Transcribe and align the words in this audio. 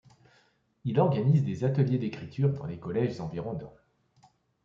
Il 0.83 0.99
organise 0.99 1.43
des 1.45 1.63
ateliers 1.63 1.99
d'écriture 1.99 2.51
dans 2.53 2.65
les 2.65 2.79
collèges 2.79 3.21
environnants. 3.21 3.75